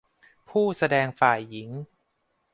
[0.49, 1.69] ผู้แสดงฝ่ายหญิง